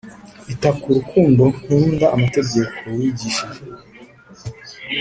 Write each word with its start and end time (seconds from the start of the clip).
Ita 0.53 0.69
ku 0.79 0.87
rukundo 0.97 1.41
nkunda 1.57 2.05
amategeko 2.15 2.77
wigishije 2.95 3.57